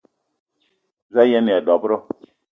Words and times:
Za 1.13 1.21
a 1.23 1.29
yen-aya 1.29 1.61
dob-ro? 1.67 1.97